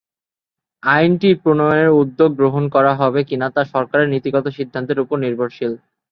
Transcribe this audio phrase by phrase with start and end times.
[0.83, 5.73] আইনটি প্রণয়নের উদ্যোগ গ্রহণ করা হবে কিনা তা সরকারের নীতিগত সিদ্ধান্তের ওপর নির্ভর করে।